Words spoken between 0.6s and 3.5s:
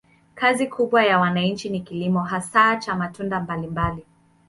kubwa ya wananchi ni kilimo, hasa cha matunda